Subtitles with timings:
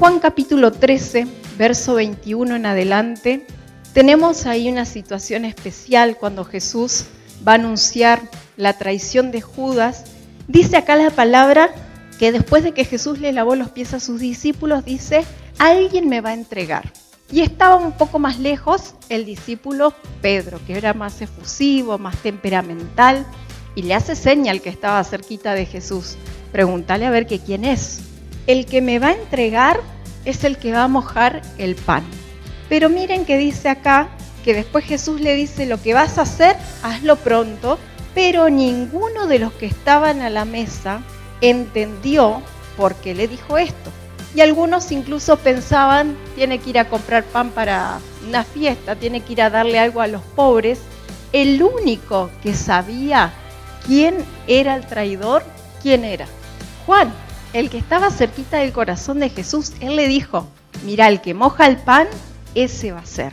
[0.00, 1.26] Juan capítulo 13,
[1.58, 3.46] verso 21 en adelante,
[3.92, 7.04] tenemos ahí una situación especial cuando Jesús
[7.46, 8.22] va a anunciar
[8.56, 10.06] la traición de Judas.
[10.48, 11.68] Dice acá la palabra
[12.18, 15.26] que después de que Jesús le lavó los pies a sus discípulos, dice,
[15.58, 16.90] alguien me va a entregar.
[17.30, 23.26] Y estaba un poco más lejos el discípulo Pedro, que era más efusivo, más temperamental,
[23.74, 26.16] y le hace señal que estaba cerquita de Jesús.
[26.52, 28.09] Pregúntale a ver que quién es.
[28.46, 29.80] El que me va a entregar
[30.24, 32.04] es el que va a mojar el pan.
[32.68, 34.08] Pero miren que dice acá
[34.44, 37.78] que después Jesús le dice lo que vas a hacer, hazlo pronto,
[38.14, 41.02] pero ninguno de los que estaban a la mesa
[41.40, 42.42] entendió
[42.76, 43.90] por qué le dijo esto.
[44.34, 49.32] Y algunos incluso pensaban, tiene que ir a comprar pan para una fiesta, tiene que
[49.32, 50.80] ir a darle algo a los pobres.
[51.32, 53.32] El único que sabía
[53.86, 54.16] quién
[54.46, 55.42] era el traidor,
[55.82, 56.26] quién era.
[56.86, 57.12] Juan,
[57.52, 60.48] el que estaba cerquita del corazón de Jesús, él le dijo,
[60.84, 62.06] mira, el que moja el pan,
[62.54, 63.32] ese va a ser.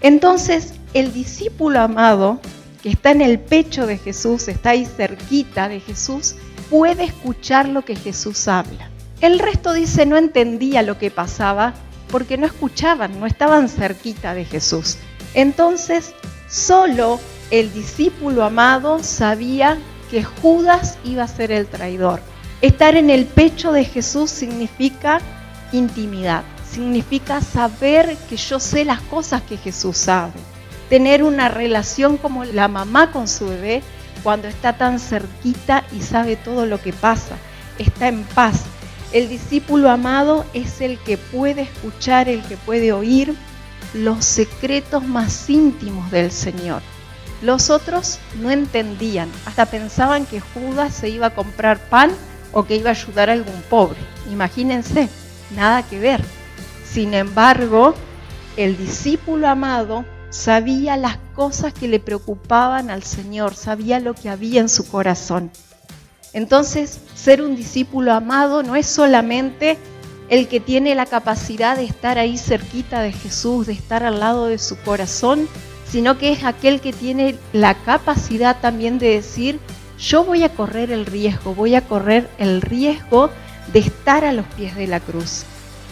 [0.00, 2.40] Entonces, el discípulo amado,
[2.82, 6.36] que está en el pecho de Jesús, está ahí cerquita de Jesús,
[6.70, 8.90] puede escuchar lo que Jesús habla.
[9.20, 11.74] El resto dice no entendía lo que pasaba
[12.08, 14.96] porque no escuchaban, no estaban cerquita de Jesús.
[15.34, 16.14] Entonces,
[16.48, 19.78] solo el discípulo amado sabía
[20.10, 22.20] que Judas iba a ser el traidor.
[22.60, 25.20] Estar en el pecho de Jesús significa
[25.70, 30.32] intimidad, significa saber que yo sé las cosas que Jesús sabe.
[30.88, 33.82] Tener una relación como la mamá con su bebé
[34.24, 37.36] cuando está tan cerquita y sabe todo lo que pasa,
[37.78, 38.64] está en paz,
[39.12, 43.34] el discípulo amado es el que puede escuchar, el que puede oír
[43.94, 46.82] los secretos más íntimos del Señor.
[47.40, 52.10] Los otros no entendían, hasta pensaban que Judas se iba a comprar pan
[52.52, 53.98] o que iba a ayudar a algún pobre.
[54.30, 55.08] Imagínense,
[55.54, 56.22] nada que ver.
[56.90, 57.94] Sin embargo,
[58.56, 64.60] el discípulo amado sabía las cosas que le preocupaban al Señor, sabía lo que había
[64.60, 65.50] en su corazón.
[66.32, 69.78] Entonces, ser un discípulo amado no es solamente
[70.28, 74.46] el que tiene la capacidad de estar ahí cerquita de Jesús, de estar al lado
[74.46, 75.48] de su corazón,
[75.90, 79.58] sino que es aquel que tiene la capacidad también de decir,
[79.98, 83.30] yo voy a correr el riesgo, voy a correr el riesgo
[83.72, 85.44] de estar a los pies de la cruz.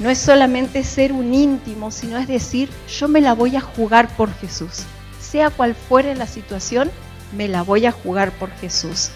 [0.00, 4.08] No es solamente ser un íntimo, sino es decir, yo me la voy a jugar
[4.16, 4.82] por Jesús.
[5.20, 6.90] Sea cual fuere la situación,
[7.36, 9.10] me la voy a jugar por Jesús.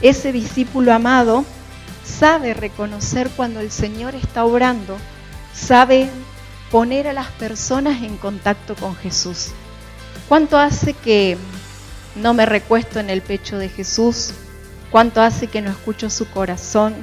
[0.00, 1.44] Ese discípulo amado
[2.04, 4.96] sabe reconocer cuando el Señor está obrando,
[5.54, 6.08] sabe
[6.70, 9.48] poner a las personas en contacto con Jesús.
[10.28, 11.36] ¿Cuánto hace que
[12.16, 14.32] no me recuesto en el pecho de Jesús?
[14.90, 16.94] ¿Cuánto hace que no escucho su corazón?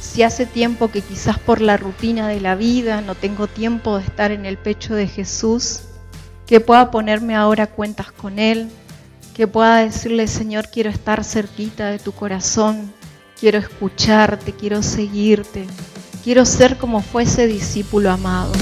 [0.00, 4.04] Si hace tiempo que quizás por la rutina de la vida no tengo tiempo de
[4.04, 5.80] estar en el pecho de Jesús,
[6.46, 8.70] que pueda ponerme ahora cuentas con Él,
[9.34, 12.92] que pueda decirle, Señor, quiero estar cerquita de tu corazón,
[13.38, 15.66] quiero escucharte, quiero seguirte,
[16.22, 18.52] quiero ser como fuese discípulo amado.